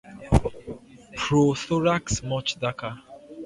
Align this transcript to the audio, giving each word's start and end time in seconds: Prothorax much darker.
Prothorax 1.19 2.13
much 2.31 2.47
darker. 2.57 2.93